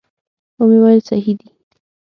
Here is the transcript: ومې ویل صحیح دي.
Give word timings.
ومې 0.59 0.77
ویل 0.83 1.01
صحیح 1.09 1.35
دي. 1.39 1.49